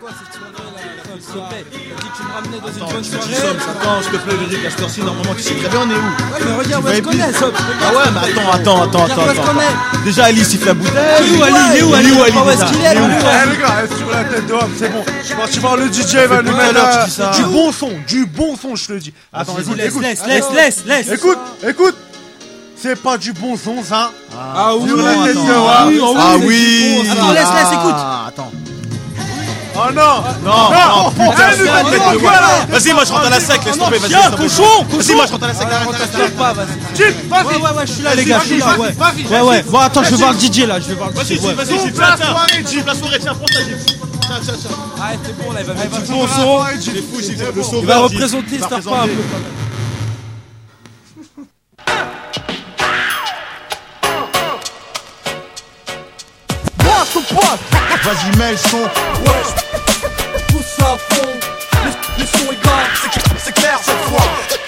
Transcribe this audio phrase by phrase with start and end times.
[0.00, 3.34] Quoi cette soirée là que tu me ramenais dans une Attends, bonne tu soirée.
[3.34, 5.90] sommes, attends, s'il te plaît, Eric, à cette heure-ci, normalement, tu sais très bien, on
[5.90, 5.96] est où?
[5.96, 7.38] Ouais, mais regarde, Tu connais, épicer.
[7.38, 7.54] Sob?
[7.56, 9.26] Ah ouais, mais attends, attends, attends, attends.
[9.26, 10.04] où est-ce qu'on attends.
[10.04, 10.92] Déjà, Ali siffle la bouteille.
[11.26, 11.82] Il est où, Ali Il est?
[11.82, 11.96] où, Il est?
[11.96, 12.98] Ali où, Ali où est-ce Il est?
[13.00, 13.14] Où Ali
[13.46, 15.04] Eh les gars, eh, sur la tête de homme, c'est bon.
[15.20, 18.56] Je suis parti voir le DJ, va à mettre tu du bon son, du bon
[18.60, 19.14] son, je te le dis.
[19.32, 21.08] Attends, Vas-y, écoute, laisse, écoute, laisse, laisse, laisse, laisse.
[21.18, 21.96] écoute, écoute.
[22.78, 24.10] C'est pas du bon son, ça.
[24.38, 25.00] Ah oui, homme.
[25.00, 27.08] oui, Ah c'est oui.
[27.10, 27.94] Attends, laisse, laisse, écoute.
[29.78, 31.52] Oh non Non, non, non, putain.
[32.68, 34.12] Vas-y, moi je rentre à la sec, laisse tomber, vas-y.
[34.12, 34.36] Tomber.
[34.36, 36.66] cochon, Vas-y, moi je rentre à la sec, arrête, pas, vas-y.
[37.28, 38.92] Vas-y Ouais, ouais, ouais, je suis là, Vas-y, les gars, je suis là, vas-y, ouais.
[38.92, 39.42] vas-y, Ouais, vas-y.
[39.42, 39.62] ouais.
[39.68, 41.40] Bon, attends, je vais voir le DJ là, je vais voir le Vas-y, DJ.
[41.54, 42.26] vas-y, Gilles, la tiens, tiens.
[42.26, 43.46] soirée, la soirée, tiens, prends.
[43.46, 44.70] Tiens, tiens, tiens.
[45.04, 46.64] Arrête, c'est bon là, il va mettre Souffle bon son.
[46.92, 47.62] Il est fou, Gilles, C'est le bon.
[47.62, 47.80] sauveur.
[47.82, 49.12] Il va représenter Star Power un peu représenter.
[49.30, 49.44] quand même.
[58.04, 59.65] Vas-y, mets le son.
[62.26, 63.10] Le son est grave.
[63.38, 64.65] C'est clair cette fois.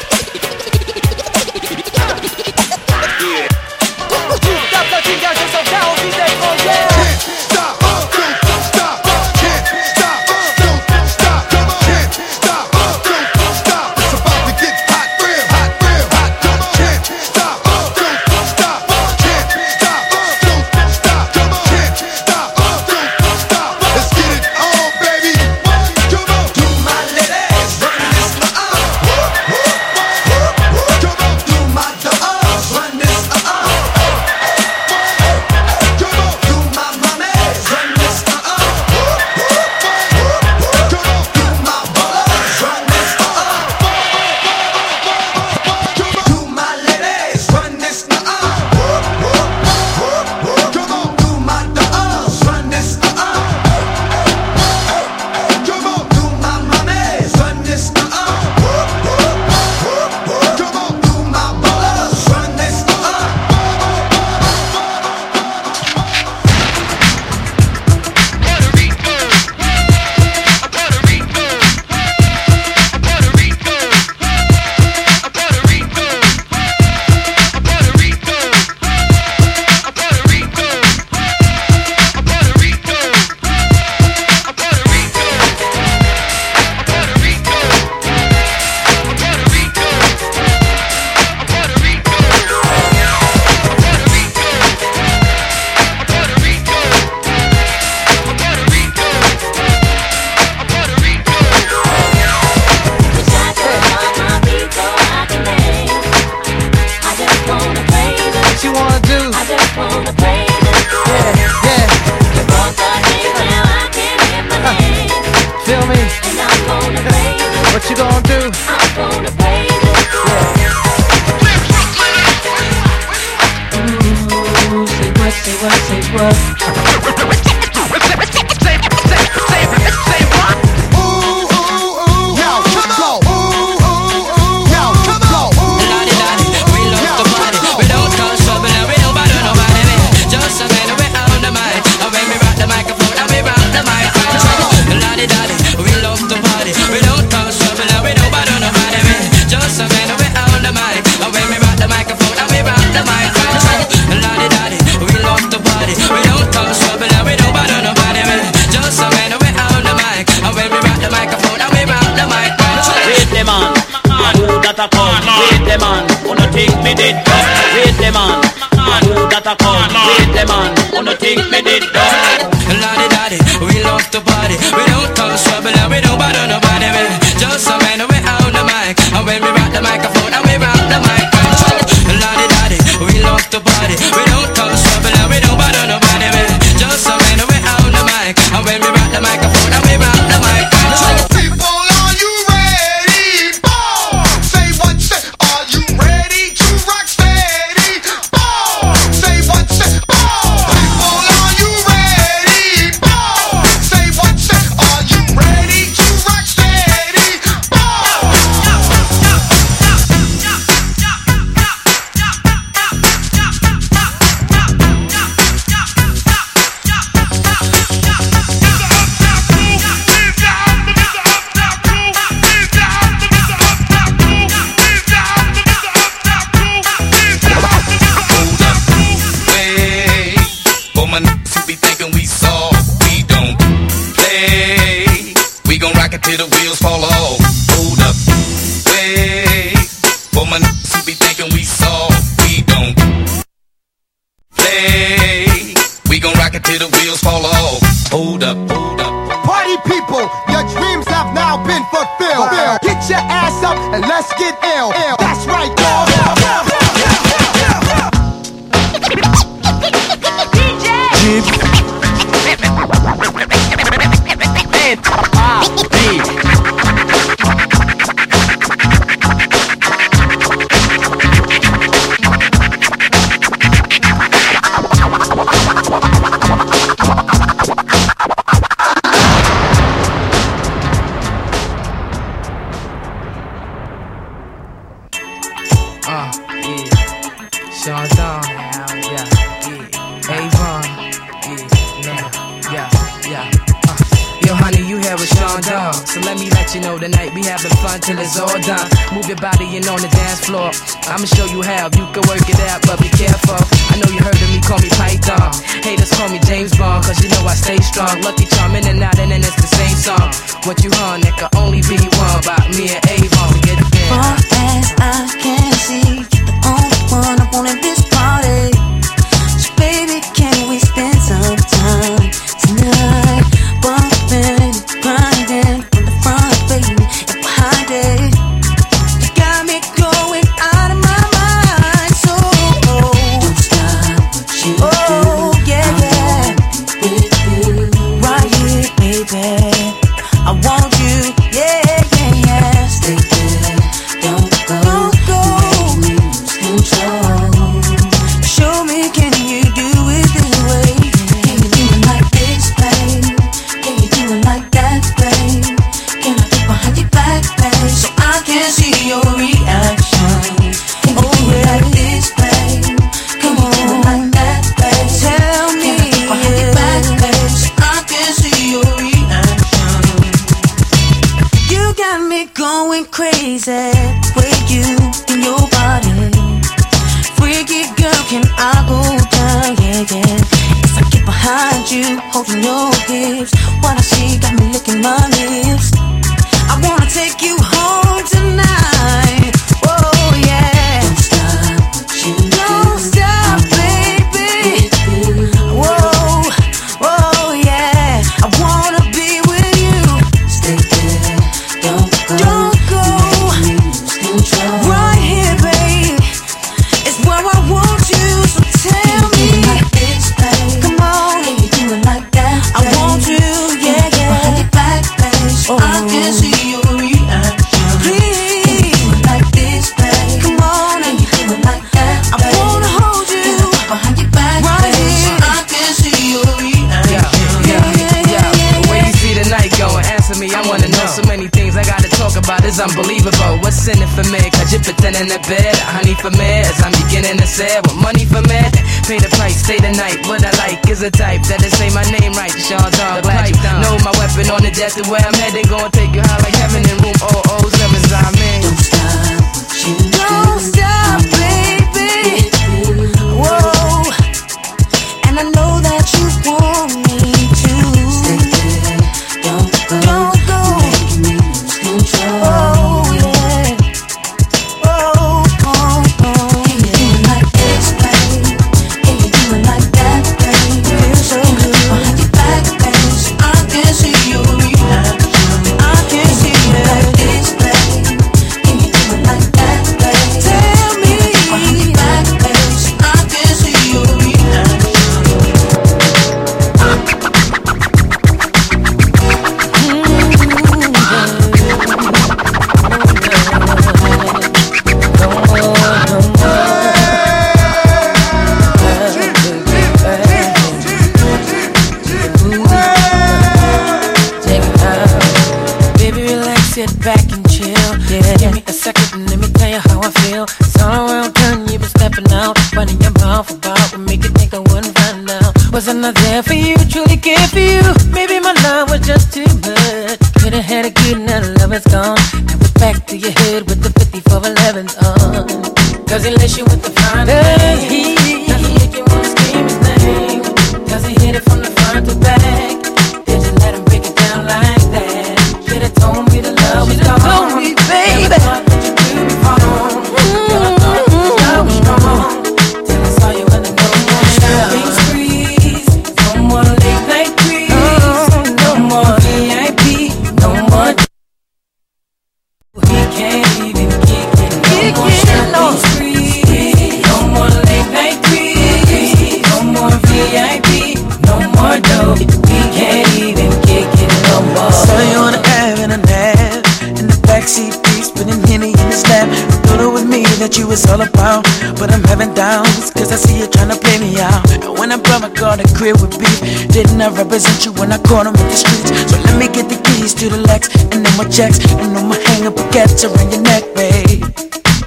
[574.88, 576.40] When I brought my car to crib with beef,
[576.72, 578.88] didn't I represent you when I caught him in the streets?
[579.12, 582.16] So let me get the keys to the Lex, and then my checks, and my
[582.16, 584.24] hang up a baguettes around your neck, babe.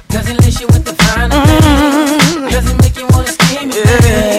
[0.08, 4.04] Does he lace you with the fine Does he make you wanna scream it?
[4.04, 4.31] Yeah.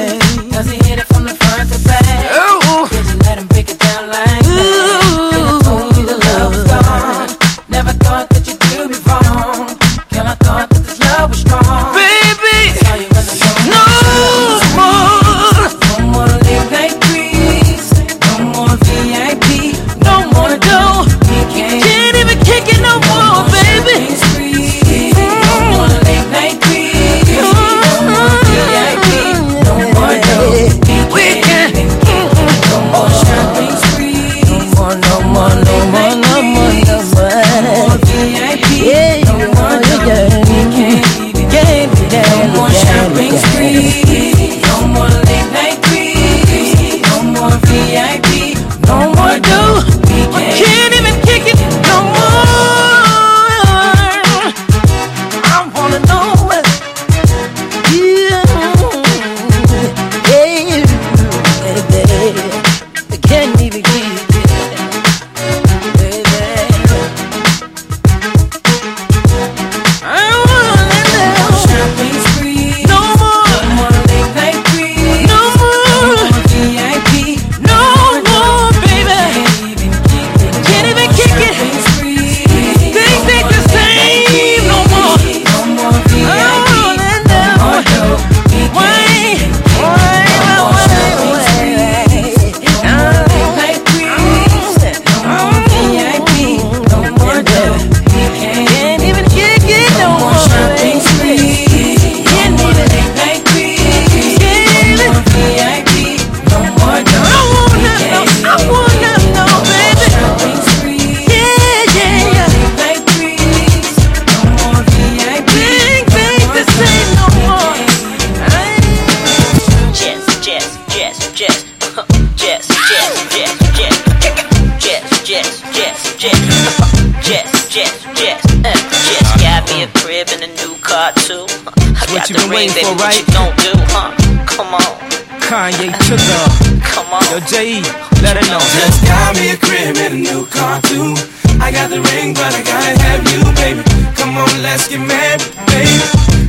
[132.53, 132.85] Baby.
[132.85, 133.19] for, What right?
[133.19, 134.09] you gon' do, huh?
[134.45, 134.93] Come on,
[135.41, 136.45] Kanye took her.
[136.85, 137.23] come on.
[137.33, 137.81] Yo, J.E.,
[138.21, 138.61] let her know.
[138.77, 141.15] Just got me a crib and a new car too.
[141.61, 143.81] I got the ring, but I gotta have you, baby.
[144.15, 145.97] Come on, let's get married, baby.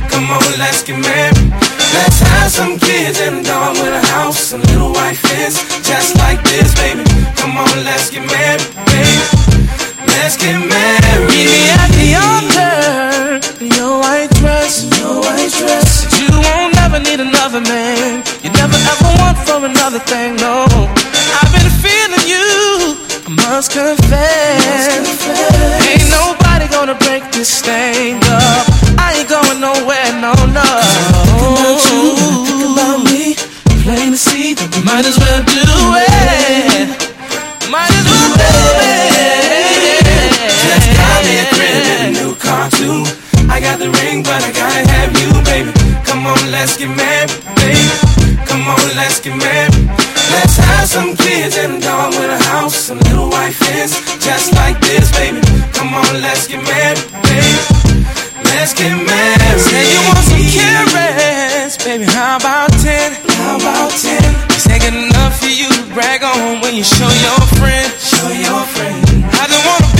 [0.09, 1.37] Come on, let's get married.
[1.93, 5.57] Let's have some kids and a dog with a house and little white fence,
[5.87, 7.03] just like this, baby.
[7.35, 9.54] Come on, let's get married, baby.
[10.17, 11.27] Let's get married.
[11.29, 14.87] Meet me at the altar in your white dress.
[14.99, 16.07] Your white dress.
[16.19, 18.23] You won't never need another man.
[18.43, 20.65] You never ever want for another thing, no.
[21.37, 22.47] I've been feeling you,
[23.27, 25.05] I must confess.
[25.91, 28.63] Ain't nobody gonna break this thing up.
[28.97, 30.69] I ain't going nowhere, no, no.
[31.43, 32.15] About you,
[32.47, 33.35] think about me.
[33.83, 35.67] Plain to see that we Might as well do
[36.01, 36.87] it.
[37.69, 38.74] Might as well do it.
[42.85, 43.01] Too.
[43.49, 45.73] I got the ring, but I gotta have you, baby.
[46.05, 47.89] Come on, let's get married, baby.
[48.45, 49.73] Come on, let's get married.
[50.29, 54.53] Let's have some kids and a dog with a house, a little white fence, just
[54.53, 55.41] like this, baby.
[55.73, 57.57] Come on, let's get married, baby.
[58.53, 59.59] Let's get married.
[59.65, 62.05] Say you want some carrots, baby.
[62.05, 63.17] How about ten?
[63.41, 64.29] How about ten?
[64.53, 67.89] This ain't enough for you to brag on when you show your friend.
[67.97, 69.01] Show your friend.
[69.41, 69.94] I just wanna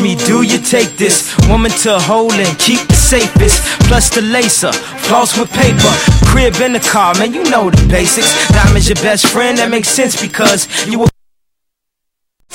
[0.00, 3.62] me, Do you take this woman to hold and keep the safest?
[3.88, 5.92] Plus the laser, floss with paper,
[6.30, 8.30] crib in the car, man, you know the basics.
[8.48, 11.17] Diamond's your best friend, that makes sense because you a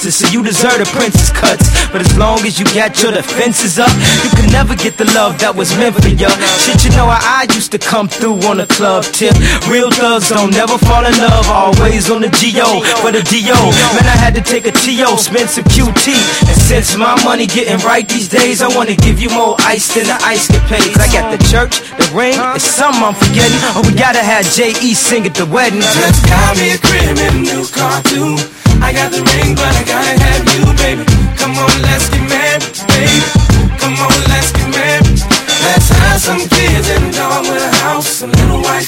[0.04, 1.70] princess, so you deserve the princess cuts.
[1.92, 3.92] But as long as you got your defenses up,
[4.24, 6.28] you can never get the love that was meant for you.
[6.60, 9.34] Shit, you know how I used to come through on a club tip.
[9.70, 12.84] Real thugs don't never fall in love, always on the G.O.
[13.00, 13.60] for the D.O.
[13.96, 16.12] Man, I had to take a T.O., spend some QT.
[16.48, 20.08] And since my money getting right these days, I wanna give you more ice than
[20.08, 21.00] the ice capades.
[21.00, 23.60] I got the church, the ring, it's something I'm forgetting.
[23.78, 24.94] Oh, we gotta have J.E.
[24.94, 25.80] sing at the wedding.
[25.80, 28.63] Just got me a crib and a new car too.
[28.82, 31.04] I got the ring, but I gotta have you, baby.
[31.38, 33.20] Come on, let's get married, baby.
[33.78, 35.20] Come on, let's get married.
[35.68, 38.88] Let's have some kids and dog with a house, little white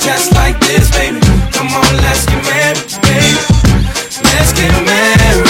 [0.00, 1.20] just like this, baby.
[1.52, 3.36] Come on, let's get married, baby.
[4.24, 5.49] Let's get married.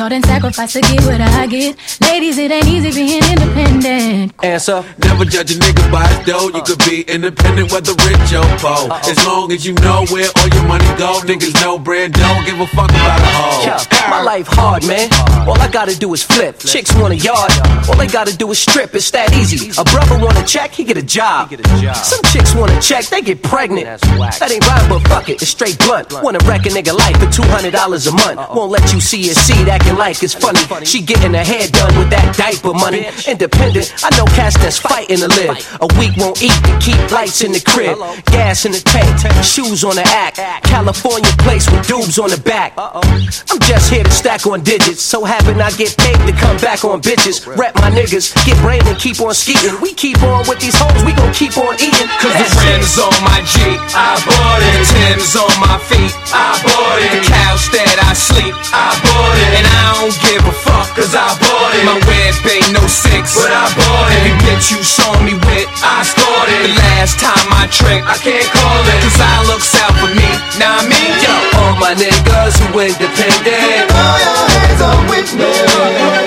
[0.00, 1.76] Worked and sacrificed to get what I get.
[2.00, 4.32] Ladies, it ain't easy being independent.
[4.42, 4.82] Answer.
[5.04, 6.48] Never judge a nigga by his dough.
[6.48, 8.88] You could be independent, whether rich or poor.
[9.04, 12.58] As long as you know where all your money go, niggas know bread don't give
[12.60, 13.62] a fuck about a hoe.
[13.62, 15.10] Yeah, my life hard, man.
[15.46, 16.58] All I gotta do is flip.
[16.60, 17.52] Chicks want a yard.
[17.86, 18.94] All they gotta do is strip.
[18.94, 19.68] It's that easy.
[19.78, 21.50] A brother want a check, he get a job.
[21.94, 24.00] Some chicks want a check, they get pregnant.
[24.00, 26.10] That ain't right, but fuck it, it's straight blunt.
[26.22, 28.40] Wanna wreck a nigga life for two hundred dollars a month.
[28.54, 30.84] Won't let you see your seed acting like it's funny.
[30.84, 33.06] She getting her hair done with that diaper money.
[33.26, 35.56] Independent, I know cats that's fighting to live.
[35.80, 37.98] A week won't eat to keep lights in the crib.
[38.26, 39.10] Gas in the tank,
[39.44, 40.36] shoes on the act.
[40.64, 42.72] California place with dubs on the back.
[42.76, 45.02] I'm just here to stack on digits.
[45.02, 47.46] So happen I get paid to come back on bitches.
[47.46, 49.80] Rep my niggas, get brain and keep on skeeting.
[49.80, 52.10] We keep on with these hoes, we gon' keep on eating.
[52.20, 54.86] Cause the rims on my Jeep, I bought it.
[54.90, 57.10] Tim's on my feet, I bought it.
[57.10, 59.50] The couch that I sleep, I bought it.
[59.58, 61.84] And I don't give a fuck, cause I bought it.
[61.84, 64.20] My web ain't no six, but I bought it.
[64.20, 66.62] Every bitch you saw me with, I scored it.
[66.66, 69.00] The last time I tricked, I can't call it.
[69.04, 71.34] Cause I looks out for me, now I mean, yo.
[71.60, 73.88] All my niggas who independent.
[73.92, 75.50] Throw your hands up with me.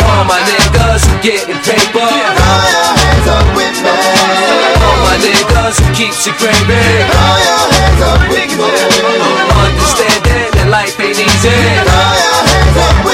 [0.05, 2.05] All my niggas who getting paper.
[2.05, 3.95] Throw your hands up with me.
[4.83, 6.83] All my niggas who keeps it gravy.
[7.09, 8.69] Throw your hands up with me.
[9.65, 11.57] Understanding that life ain't easy.
[11.89, 13.12] Throw your hands up with me.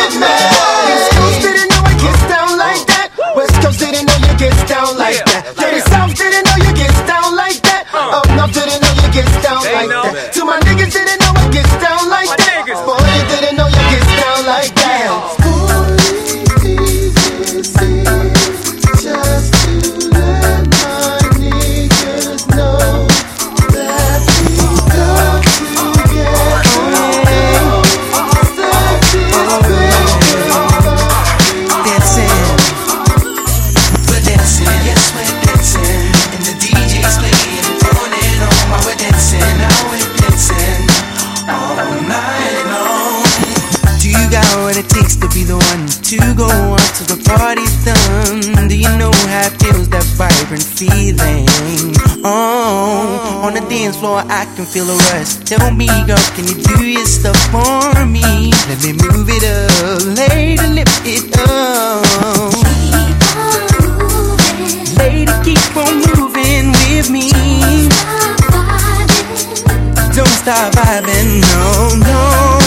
[54.32, 55.38] I can feel a rush.
[55.44, 58.54] Tell me, girl, can you do your stuff for me?
[58.70, 62.54] Let me move it up, lady, lift it up.
[62.94, 64.86] Keep on moving.
[65.02, 67.32] Lady, keep on moving with me.
[70.14, 72.10] Don't stop vibing, no, no.
[72.10, 72.59] No,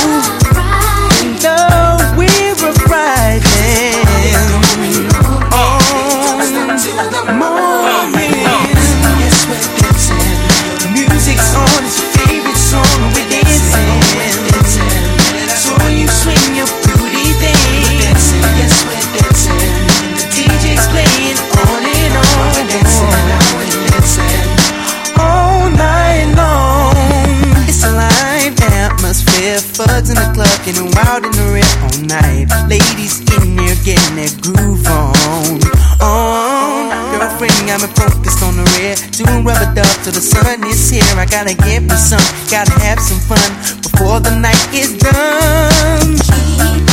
[30.95, 32.49] wild in the rain all night.
[32.69, 35.61] Ladies in here getting their groove on.
[36.01, 41.05] Oh, girlfriend, I'm focused on the red, Doing rubber duck till the sun is here.
[41.17, 43.51] I gotta get me some, gotta have some fun
[43.83, 46.92] before the night is done.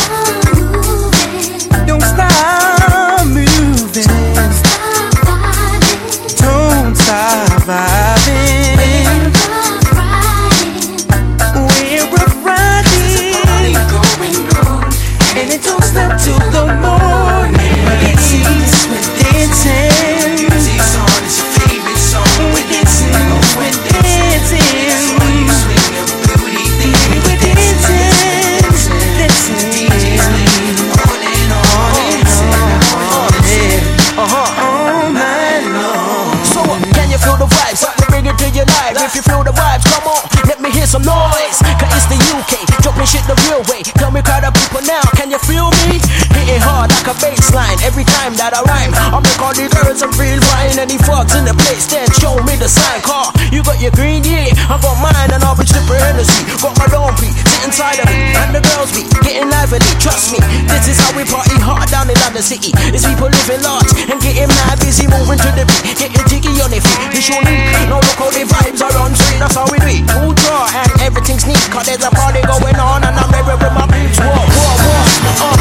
[48.54, 48.94] I rhyme.
[48.94, 50.78] I make all these girls and real fine.
[50.80, 53.02] Any fucks in the place, then show me the sign.
[53.02, 54.50] Car, you got your green, yeah.
[54.70, 56.48] I got mine, and I'll be tripping street.
[56.62, 58.34] Got my own pee, sit inside of me.
[58.40, 60.40] And the girls be getting lively, trust me.
[60.66, 62.72] This is how we party hard down in London City.
[62.90, 66.00] It's people living large and getting mad busy, moving to the beat.
[66.00, 67.22] Getting jiggy on their feet.
[67.22, 67.70] It's unique.
[67.92, 70.04] Now look how the vibes are on street, that's how we do it.
[70.10, 71.62] Cool draw, and everything's neat.
[71.70, 74.18] Cause there's a party going on, and I'm there with my beats.
[74.18, 75.54] Whoa, whoa, whoa.
[75.54, 75.59] Uh.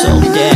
[0.00, 0.49] so dead.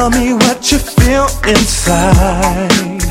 [0.00, 3.02] Tell me what you feel inside.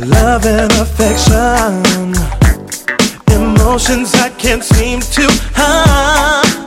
[0.00, 2.14] Love and affection,
[3.30, 6.65] emotions I can't seem to hide.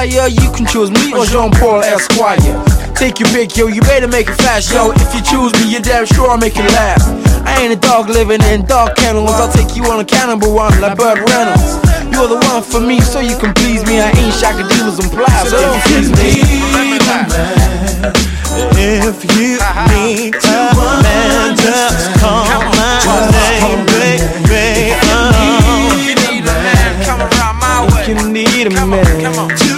[0.00, 0.28] fire.
[0.28, 2.38] You can choose me or Jean Paul Esquire.
[2.94, 4.92] Take your pick, yo, you better make it fast, yo.
[4.92, 7.08] If you choose me, you're damn sure I'll make it last.
[7.44, 9.30] I ain't a dog living in dog kennels.
[9.32, 11.80] I'll take you on a Cannonball Run like Burt Reynolds.
[12.12, 14.00] You're the one for me, so you can please me.
[14.00, 16.40] I ain't shocking dealers and plies, so don't kiss me.
[18.80, 19.58] If you
[19.92, 22.44] need a man, just call
[22.76, 24.96] my name, baby.
[25.04, 25.30] Oh.
[28.06, 29.69] You need a man.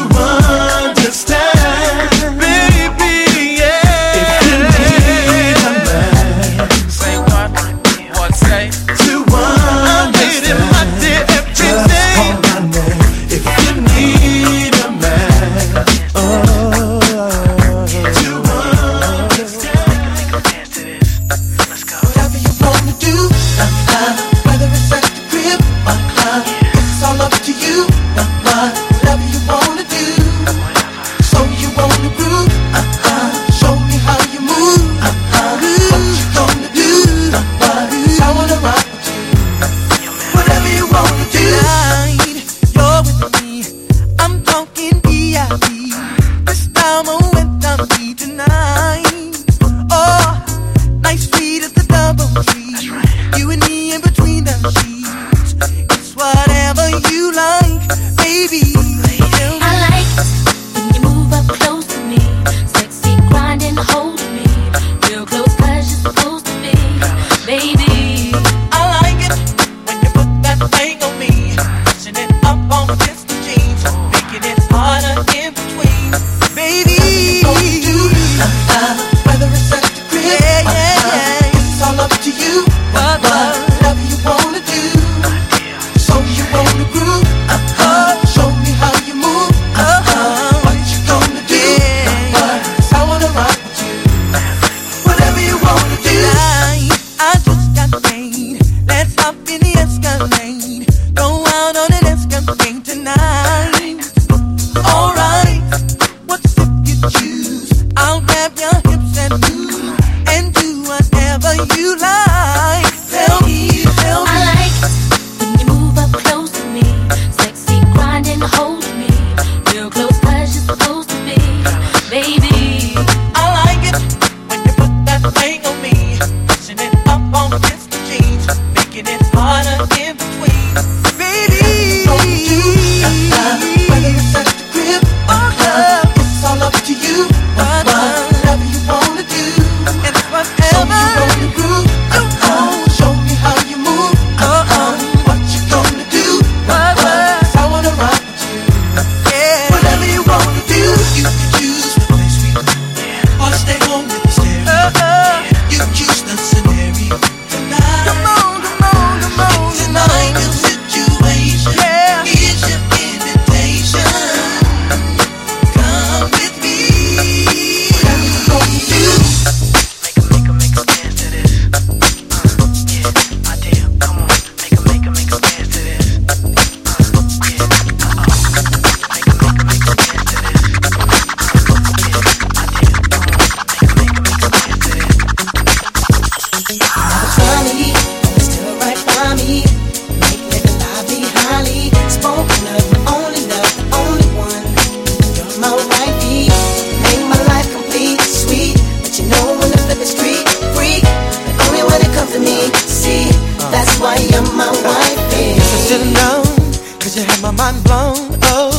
[207.23, 208.39] to have my mind blown.
[208.51, 208.73] Oh,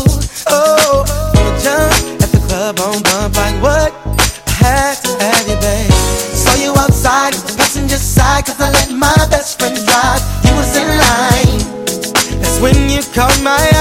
[0.47, 1.05] oh,
[1.37, 3.35] on the jump at the club on bump.
[3.35, 3.91] Like what?
[4.47, 5.91] I had to have you, babe.
[6.35, 10.21] Saw you outside the passenger side, cause I let my best friend drive.
[10.43, 11.61] He was in line.
[12.41, 13.72] That's when you caught my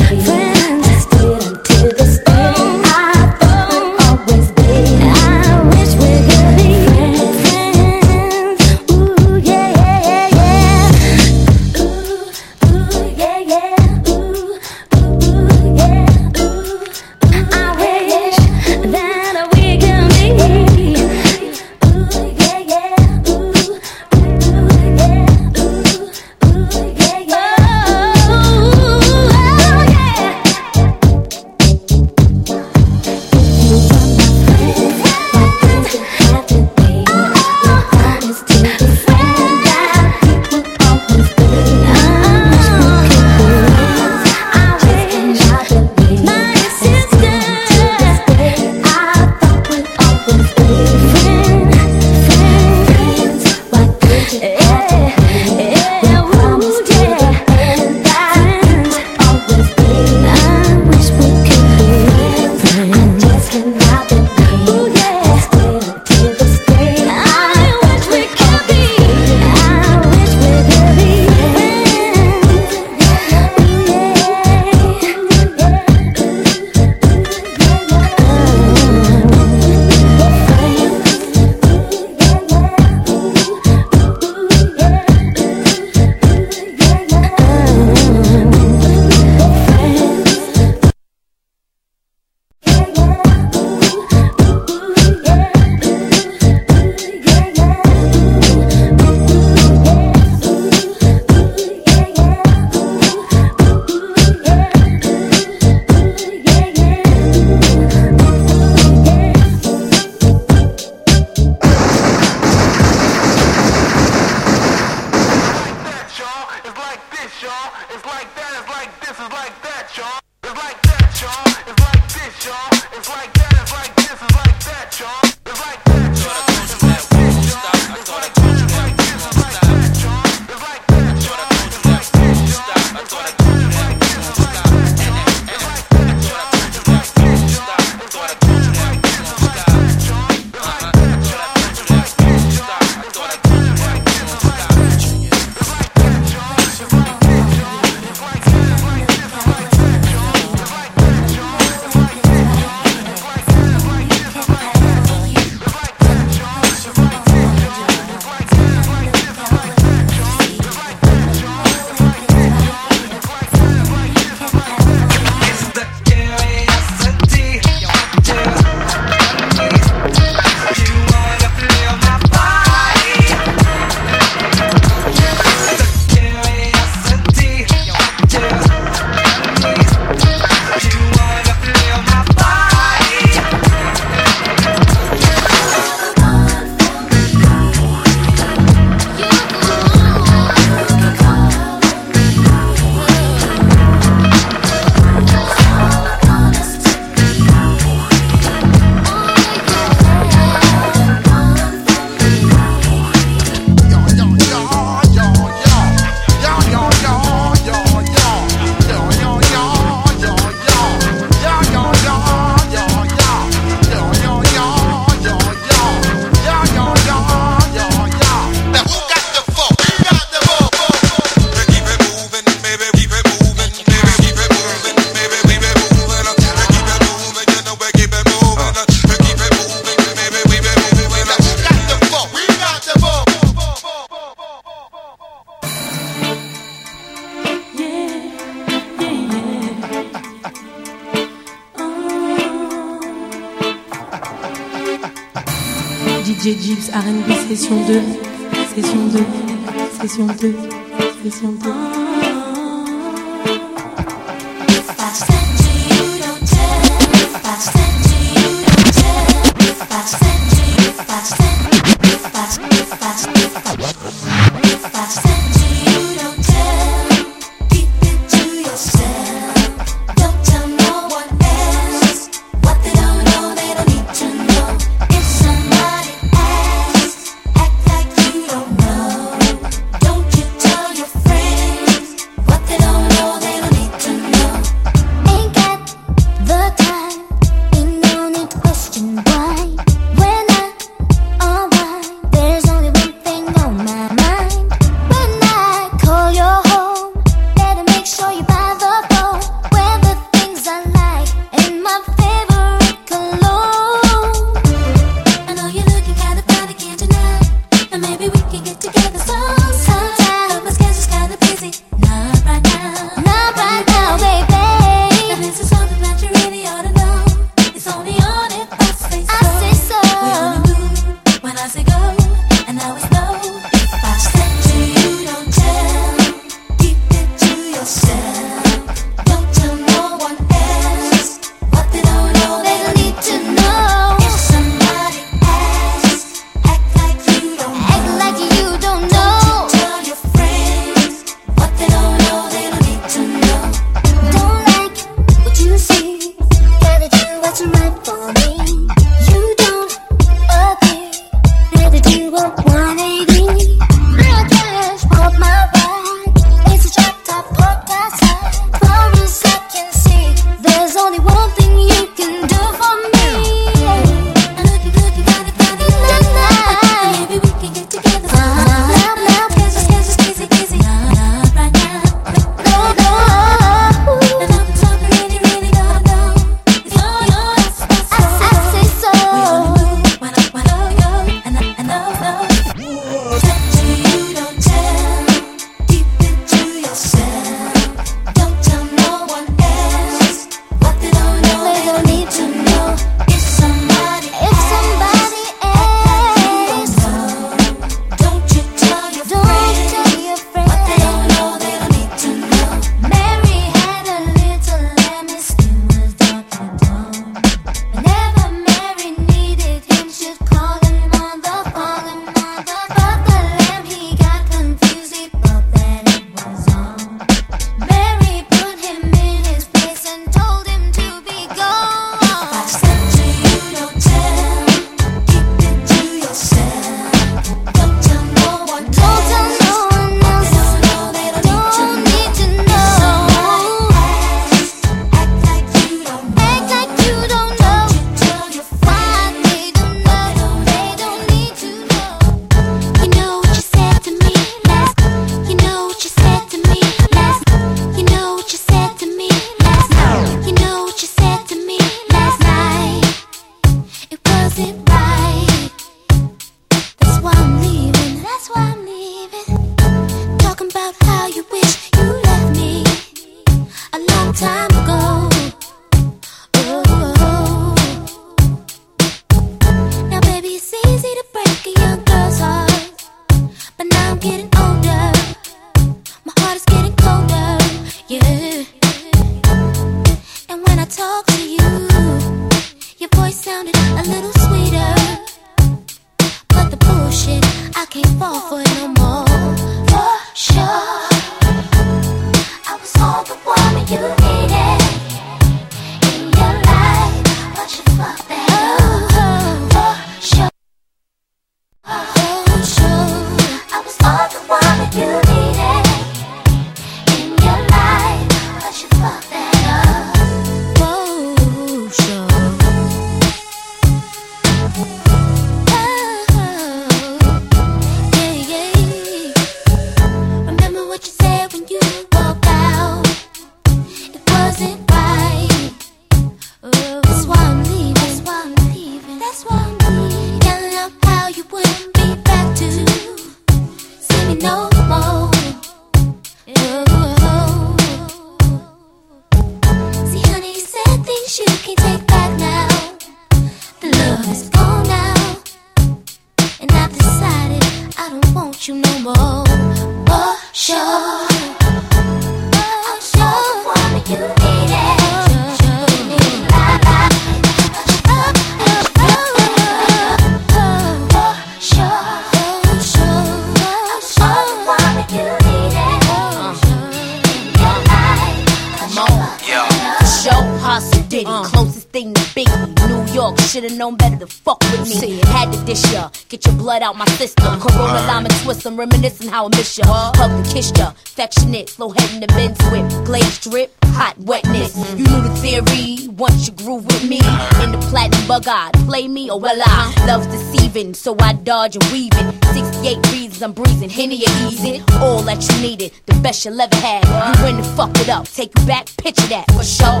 [578.80, 579.84] reminiscing how I miss ya.
[579.86, 582.86] Hug and kiss ya, affectionate, slow head in the men's whip.
[583.04, 584.74] Glazed drip, hot wetness.
[584.96, 587.20] You knew the theory once you groove with me.
[587.62, 589.92] In the platinum bug eyed, play me or well I.
[590.06, 592.44] Love's deceiving, so I dodge and weave it.
[592.54, 594.82] 68 reasons I'm breezing, Henny or easy.
[594.94, 597.04] All that you needed, the best you'll ever had.
[597.04, 600.00] You win and fuck it up, take you back, picture that for sure.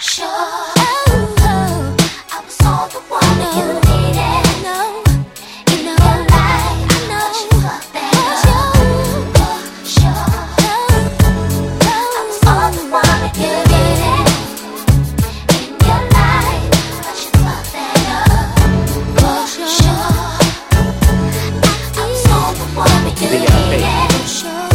[0.00, 0.26] Sure.
[0.26, 1.11] Oh, oh,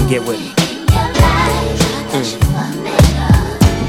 [0.08, 0.53] Get with me.
[2.16, 2.47] Mm.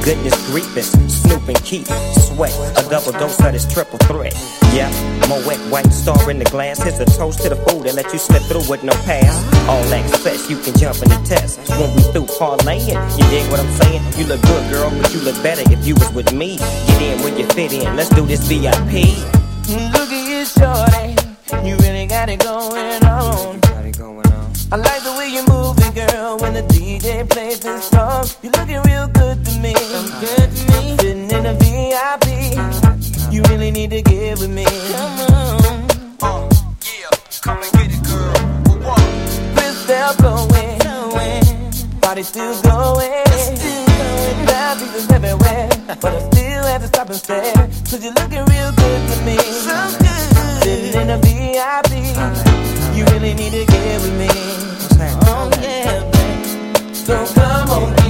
[0.05, 0.91] Goodness grievous,
[1.23, 1.87] Snoop and Keith,
[2.27, 4.35] sweat, a double dose of this triple threat.
[4.75, 4.91] Yeah,
[5.29, 6.83] Moet White star in the glass.
[6.83, 9.31] Here's a toast to the food that let you slip through with no pass.
[9.69, 11.61] All access, you can jump in the test.
[11.79, 14.03] When we through parlaying, you dig what I'm saying?
[14.19, 16.59] You look good, girl, but you look better if you was with me.
[16.59, 17.95] Get in where you fit in.
[17.95, 19.15] Let's do this VIP.
[19.95, 21.15] Look at you, shorty.
[21.69, 23.61] You really got it going on.
[24.71, 25.68] I like the way you move
[27.39, 28.27] Plays this song.
[28.43, 29.73] You're looking real good to me.
[29.73, 30.97] Good to me.
[30.99, 32.27] Sitting in a VIP.
[33.33, 34.65] You really need to get with me.
[34.65, 36.51] Come on.
[36.51, 36.51] Uh,
[36.83, 38.35] yeah, come and get it, girl.
[39.55, 42.01] Wrist still going.
[42.01, 43.23] Body still going.
[44.51, 44.75] Now
[45.15, 45.69] everywhere.
[46.03, 47.55] But I still have to stop and stare.
[47.55, 49.39] Cause you're looking real good to me.
[49.39, 50.27] So good.
[50.65, 51.93] Sitting in a VIP.
[52.97, 54.29] You really need to get with me.
[55.31, 56.18] Oh yeah,
[57.09, 58.08] So come on,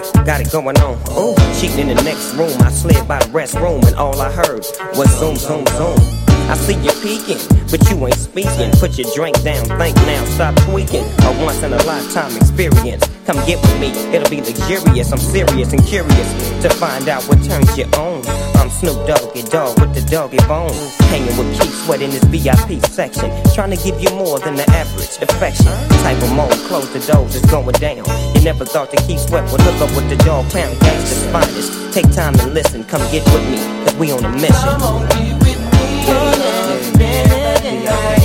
[0.00, 0.96] got it going on.
[1.12, 2.56] Ooh, cheating in the next room.
[2.62, 4.64] I slid by the restroom and all I heard
[4.96, 5.98] was zoom, zoom, zoom.
[6.48, 7.38] I see you peeking,
[7.70, 8.70] but you ain't speaking.
[8.80, 11.04] Put your drink down, think now, stop tweaking.
[11.04, 13.06] A once in a lifetime experience.
[13.26, 15.12] Come get with me, it'll be luxurious.
[15.12, 16.28] I'm serious and curious
[16.62, 18.26] to find out what turns you on.
[18.56, 20.72] I'm Snoop Doggy Dogg with the doggy bone.
[21.12, 23.30] Hanging with Keith Sweat in this VIP section.
[23.54, 25.72] Trying to give you more than the average affection.
[26.02, 28.31] Type of mode, close the doors, it's going down.
[28.42, 31.94] Never thought that Keith Sweat would hook up with the Dogg Pound gangster's finest.
[31.94, 34.52] Take time and listen, come get with me, cause we on a mission.
[34.52, 37.86] Yo, yo, yo, what's happening, baby?
[37.86, 38.21] Come on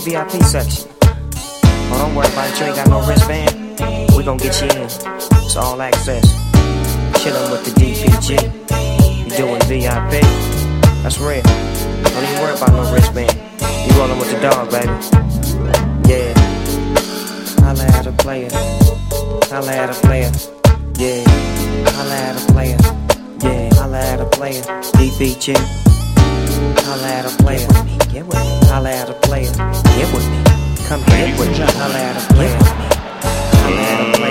[0.00, 0.90] VIP section.
[1.02, 4.16] Oh, don't worry about it, you ain't got no wristband.
[4.16, 4.86] We gon' get you in.
[4.86, 6.24] It's all access.
[7.20, 8.30] Chillin' with the DPG.
[9.24, 10.22] You doing VIP.
[11.02, 11.42] That's real.
[11.42, 13.36] Don't even worry about no wristband.
[13.60, 14.88] You rollin' with the dog, baby.
[16.08, 16.32] Yeah.
[17.62, 18.48] Holla at a player.
[19.50, 20.30] Holla at a player.
[20.96, 21.24] Yeah.
[21.92, 22.78] Holla at a player.
[23.42, 23.74] Yeah.
[23.74, 24.62] Holla at a player.
[24.96, 25.56] DPG.
[26.86, 27.68] Holla at a player.
[28.10, 28.59] Get with me.
[28.70, 29.50] Holla at a player.
[29.50, 30.38] Get with me.
[30.86, 31.58] Come get with me.
[31.58, 32.56] Holla at a player.
[33.62, 34.29] Holla at a player.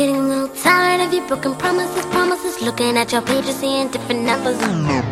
[0.00, 2.62] Getting a little tired of your broken promises, promises.
[2.62, 5.09] Looking at your pages, seeing different numbers.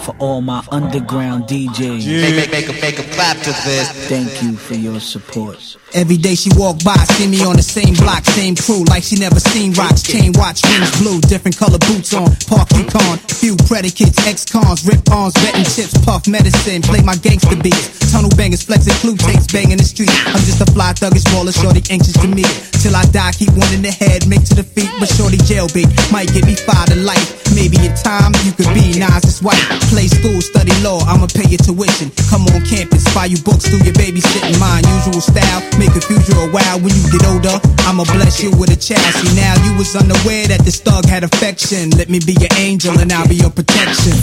[0.00, 2.06] For all my underground DJs.
[2.06, 3.90] Make, make, make, a, make a clap to this.
[4.08, 5.76] Thank you for your support.
[5.92, 9.16] Every day she walk by, see me on the same block, same crew, like she
[9.16, 10.02] never seen rocks.
[10.02, 12.30] Chain watch, rings blue, different color boots on.
[12.46, 17.90] Park Yukon, few predicates, ex-cons, rip arms, betting chips, puff medicine, play my gangster beats.
[18.12, 20.10] Tunnel bangers, flexing clue tapes, banging the street.
[20.30, 22.50] I'm just a fly thug, thuggish baller, shorty anxious to meet.
[22.80, 25.66] Till I die, keep one in the head, make to the feet, but shorty jail
[25.66, 27.34] jailbait might get me fired to life.
[27.54, 29.58] Maybe in time you could be Nas's wife.
[29.90, 32.10] Play school, study law, I'ma pay your tuition.
[32.30, 34.58] Come on campus, buy you books, do your babysitting.
[34.60, 37.56] My unusual style, make confuse you a while when you get older.
[37.84, 39.02] I'ma bless you with a child.
[39.20, 41.90] See now you was unaware that this thug had affection.
[41.90, 44.14] Let me be your angel and I'll be your protection.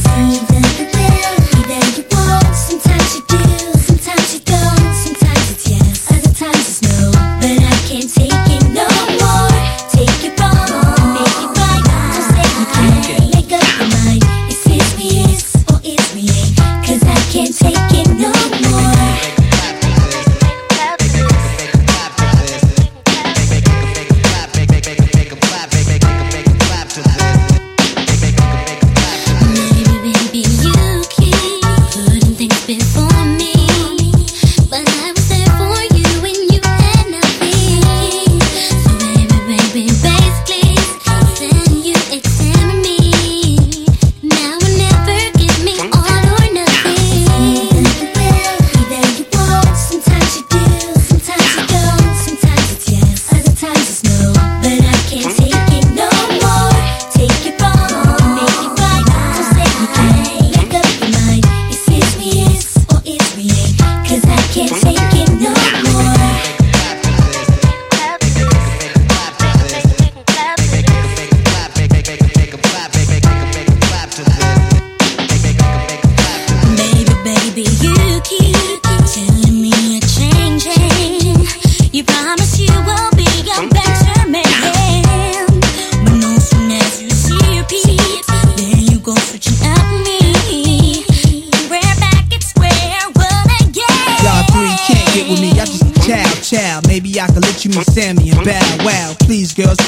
[2.57, 3.37] Sometimes you do,
[3.79, 4.93] sometimes you don't.
[4.95, 7.16] Sometimes it's yes, other times it's no.
[77.57, 77.96] be you.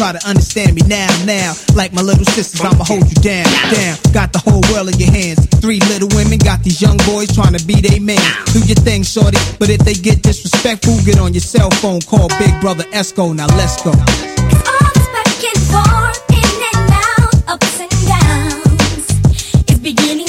[0.09, 1.53] Try to understand me now, now.
[1.75, 3.97] Like my little sisters, I'ma hold you down, down.
[4.13, 5.45] Got the whole world in your hands.
[5.61, 8.17] Three little women got these young boys trying to be they man.
[8.53, 9.37] Do your thing, shorty.
[9.59, 13.35] But if they get disrespectful, get on your cell phone, call Big Brother Esco.
[13.35, 13.91] Now let's go.
[13.91, 19.05] Back and forth, in and out, ups and downs.
[19.69, 20.28] It's beginning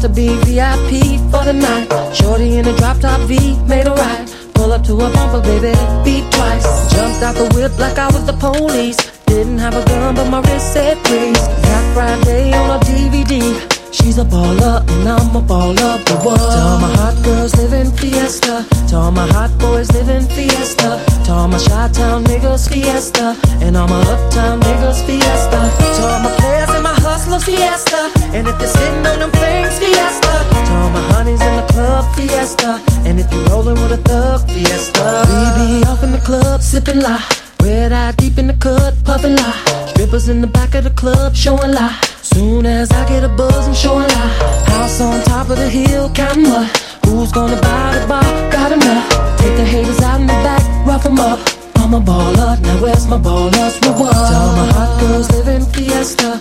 [0.00, 1.86] To be VIP for the night.
[2.14, 3.36] Shorty in a drop top V,
[3.68, 4.26] made a ride.
[4.54, 6.64] Pull up to a bumper, baby, beat twice.
[6.90, 8.96] Jumped out the whip like I was the police.
[9.26, 11.36] Didn't have a gun, but my wrist said freeze.
[11.36, 13.42] Got Friday on a DVD.
[13.92, 16.38] She's a baller and I'm a baller, but what?
[16.38, 18.64] To all my hot girls living fiesta.
[18.88, 21.04] To all my hot boys living fiesta.
[21.26, 23.36] To all my Chi-Town niggas fiesta.
[23.60, 25.60] And all my uptown niggas fiesta.
[25.96, 26.59] To all my players
[27.00, 28.10] hustlers fiesta.
[28.36, 30.32] And if you're sitting on them things fiesta.
[30.66, 32.80] To all my honeys in the club fiesta.
[33.06, 35.24] And if you're rolling with a thug fiesta.
[35.28, 37.18] We be off in the club sipping la.
[37.62, 39.52] Red eye deep in the cut, puffin' la.
[39.88, 41.90] Strippers in the back of the club showing la.
[42.22, 44.24] Soon as I get a buzz, I'm showing la.
[44.72, 46.68] House on top of the hill, counting what?
[47.04, 48.22] Who's gonna buy the bar?
[48.50, 49.08] Got enough.
[49.38, 51.38] Take the haters out in the back, rough 'em up.
[51.76, 54.12] I'm a baller, now where's my baller's reward?
[54.12, 56.40] To all my hot girls living fiesta.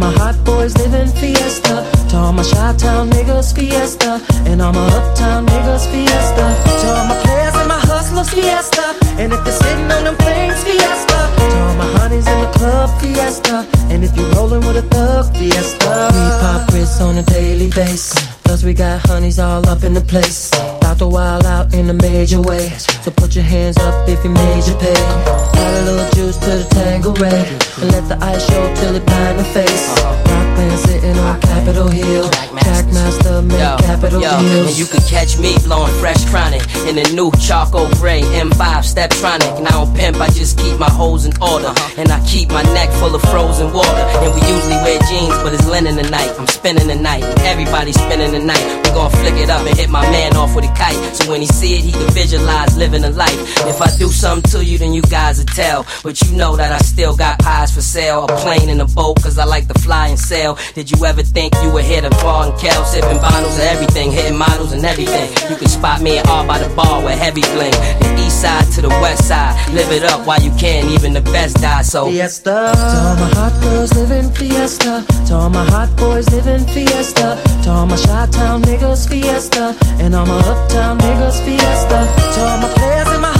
[0.00, 1.84] My hot boys living fiesta.
[2.08, 4.18] To all my Chi-Town niggas fiesta.
[4.48, 6.46] And all my uptown niggas fiesta.
[6.80, 8.96] To all my players and my hustlers fiesta.
[9.20, 11.18] And if they're sitting on them things fiesta.
[11.36, 13.68] To all my honeys in the club fiesta.
[13.92, 16.08] And if you're rolling with a thug fiesta.
[16.16, 18.16] We pop Cris on a daily basis.
[18.42, 20.50] Plus we got honeys all up in the place.
[20.78, 22.72] About to wild out in a major way.
[23.02, 24.92] So put your hands up if you made your pay.
[24.92, 27.14] Add a little juice to the tango.
[27.16, 29.88] And let the ice show till it blind the face.
[29.96, 30.12] Uh-huh.
[30.28, 32.28] Rock band sitting on Capitol Hill.
[32.60, 34.68] Trackmaster make Capitol yo, Hill.
[34.68, 39.48] and you can catch me blowing fresh chronic in the new charcoal gray M5 Steptronic.
[39.56, 41.72] And I don't pimp, I just keep my hoes in order.
[41.72, 42.00] Uh-huh.
[42.00, 44.04] And I keep my neck full of frozen water.
[44.20, 46.36] And we usually wear jeans, but it's linen tonight.
[46.36, 48.60] I'm spending the night, and everybody's spending the night.
[48.84, 51.00] We gon' flick it up and hit my man off with a kite.
[51.16, 53.40] So when he see it, he can visualize living a life.
[53.66, 55.86] If I do something to you, then you guys will tell.
[56.02, 58.24] But you know that I still got pies for sale.
[58.24, 60.58] A plane and a boat, cause I like to fly and sail.
[60.74, 64.10] Did you ever think you would hit a bar and Kel sipping bottles of everything,
[64.10, 65.28] hitting models and everything?
[65.50, 67.72] You can spot me all by the bar with heavy bling.
[68.00, 71.20] The east side to the west side, live it up while you can, even the
[71.20, 71.82] best die.
[71.82, 72.72] So Fiesta.
[72.74, 75.04] To all my hot girls living fiesta.
[75.26, 77.40] To all my hot boys living fiesta.
[77.64, 79.76] To all my Chi-Town niggas fiesta.
[79.98, 81.98] And all my uptown niggas fiesta.
[82.34, 82.79] To all my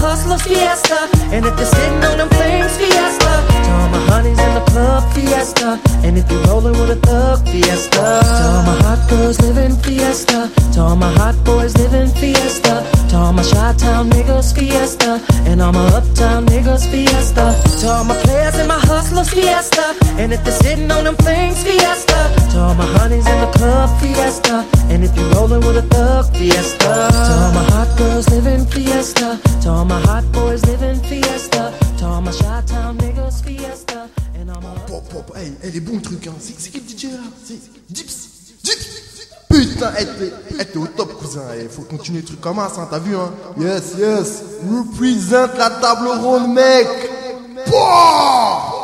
[0.01, 1.09] hustlers fiesta.
[1.31, 3.50] And if you're sitting on them things fiesta.
[4.11, 5.79] Honeys in the club fiesta.
[6.03, 7.95] And if you're rolling with a thug fiesta.
[7.95, 10.51] To all my hot girls living fiesta.
[10.75, 12.83] To all my hot boys living fiesta.
[13.11, 15.23] To all my Chi-Town niggas fiesta.
[15.47, 17.55] And all my uptown niggas fiesta.
[17.81, 19.95] To all my players and my hustlers fiesta.
[20.19, 22.21] And if they're sitting on them things fiesta.
[22.51, 24.67] To all my honeys in the club fiesta.
[24.91, 26.91] And if you're rolling with a thug fiesta.
[27.29, 29.39] To all my hot girls living fiesta.
[29.63, 31.73] To all my hot boys living fiesta.
[31.99, 33.10] To all my Chi-Town niggas fiesta.
[33.10, 33.10] And
[35.37, 36.27] elle est eh, eh, bon le truc.
[36.27, 36.35] Hein.
[36.39, 37.21] C'est qui le DJ là?
[37.45, 37.59] C'est
[39.49, 40.05] Putain, eh,
[40.51, 41.43] elle était au top, cousin.
[41.61, 43.33] Il faut continuer le truc comme ça, hein, t'as vu, hein?
[43.59, 44.43] Yes, yes.
[44.63, 46.87] Represent la table ronde, mec.
[47.67, 48.81] Pouah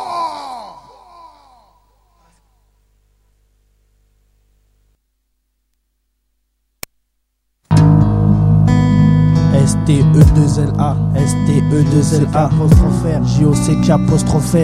[9.67, 14.55] STE2LA, STE2LA, apostrophe R, JOC, apostrophe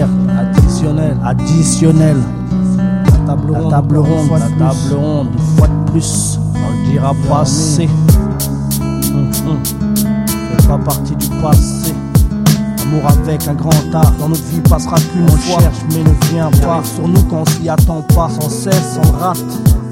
[0.84, 2.18] additionnel, additionnel.
[3.06, 6.92] La table ronde, la table ronde, la table ronde, une fois de plus, on le
[6.92, 7.88] dira pas assez.
[10.58, 11.94] Fait pas partie du passé.
[12.82, 15.60] Amour avec un grand A, dans notre vie passera qu'une fois.
[15.60, 19.12] cherche mais ne vient pas sur nous quand on s'y attend pas, sans cesse on
[19.18, 19.38] rate.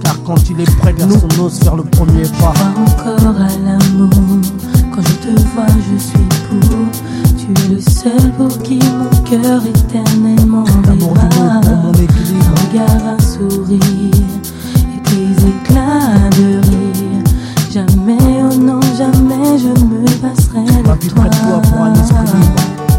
[0.03, 2.53] Car quand il est près de nous, on ose faire le premier pas.
[2.77, 4.09] encore à l'amour.
[4.93, 7.30] Quand je te vois, je suis pour.
[7.41, 15.01] Tu es le seul pour qui mon cœur éternellement verra Un regard, un sourire et
[15.01, 17.23] tes éclats de rire.
[17.71, 21.93] Jamais, oh non, jamais je me passerai de toi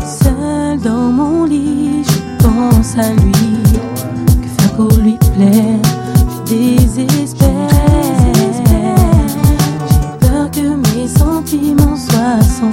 [0.05, 3.63] Seul dans mon lit, je pense à lui.
[4.43, 5.79] Que faire pour lui plaire,
[6.49, 7.69] je désespère.
[9.89, 12.73] J'ai peur que mes sentiments soient sans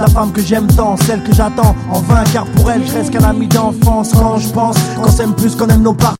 [0.00, 3.10] la femme que j'aime tant, celle que j'attends en vain, car pour elle, je reste
[3.10, 4.12] qu'un ami d'enfance.
[4.12, 6.16] Quand je pense qu'on s'aime plus qu'on aime nos parents.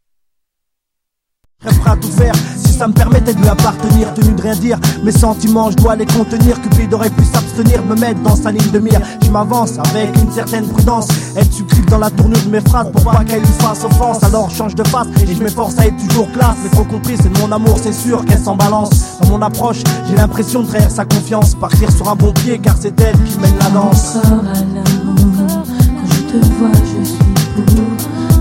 [1.60, 2.34] Prêt à tout faire
[2.80, 4.78] ça me permettait de lui appartenir, tenu de rien dire.
[5.04, 6.58] Mes sentiments, je dois les contenir.
[6.62, 9.02] Cupid aurait pu s'abstenir, me mettre dans sa ligne de mire.
[9.22, 11.08] Je m'avance avec une certaine prudence.
[11.36, 14.24] Être subtil dans la tournure de mes phrases pour pas qu'elle lui fasse offense.
[14.24, 16.56] Alors change de face et je m'efforce à être toujours classe.
[16.62, 18.88] Mais trop compris, c'est de mon amour, c'est sûr qu'elle s'en balance.
[19.20, 21.54] Dans mon approche, j'ai l'impression de trahir sa confiance.
[21.56, 24.16] Partir sur un bon pied car c'est elle qui mène la danse.
[24.16, 27.18] Encore à l'amour, quand je te vois, je suis
[27.56, 27.74] pour.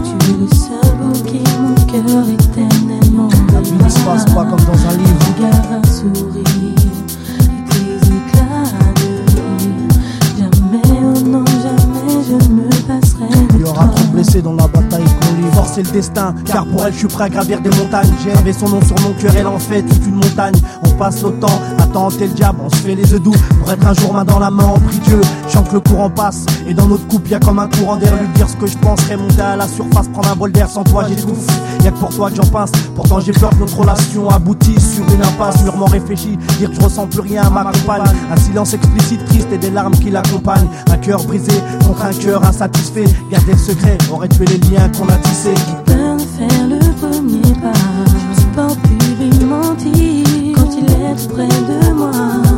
[0.01, 2.48] Tu es le seul qui mon cœur.
[4.09, 5.19] La vie ne se passe pas comme dans un livre.
[5.37, 6.75] Regarde un sourire et
[7.69, 9.87] tes éclats de rire.
[10.37, 14.41] Jamais, oh non, jamais je ne me passerai de Il y aura trop de blessés
[14.41, 14.78] dans la bataille
[15.69, 18.09] Forcer le destin, car pour elle, je suis prêt à gravir des montagnes.
[18.23, 20.55] J'ai gravé son nom sur mon cœur, elle en fait toute une montagne.
[20.83, 23.35] On passe le temps à tenter le diable, on se fait les œufs doux.
[23.59, 25.21] Pour être un jour main dans la main, on prie Dieu.
[25.47, 28.15] Chant que le courant passe, et dans notre couple, y a comme un courant d'air.
[28.19, 30.67] Lui dire ce que je penserais, monter à la surface, prendre un bol d'air.
[30.67, 31.45] Sans toi, j'étouffe.
[31.83, 32.71] Y'a que pour toi j'en pince.
[32.95, 35.63] Pourtant, j'ai peur que notre relation aboutisse sur une impasse.
[35.63, 38.01] Mûrement réfléchi, dire que je ressens plus rien à ma compagne.
[38.31, 40.67] Un silence explicite, triste et des larmes qui l'accompagnent.
[40.91, 41.53] Un cœur brisé
[41.85, 43.05] contre un cœur insatisfait.
[43.29, 45.53] Garder le secret aurait tué les liens qu'on a tissés.
[45.67, 47.73] J'ai peine à faire le premier pas.
[48.37, 52.48] Je ne peux plus lui mentir quand il est près de moi.